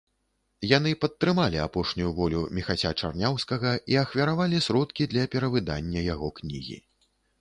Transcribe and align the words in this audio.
Яны 0.69 0.91
падтрымалі 1.03 1.59
апошнюю 1.65 2.09
волю 2.19 2.41
Міхася 2.59 2.93
Чарняўскага 3.01 3.75
і 3.95 3.99
ахвяравалі 4.05 4.63
сродкі 4.69 5.09
для 5.13 5.23
перавыдання 5.37 5.99
яго 6.13 6.27
кнігі. 6.41 6.77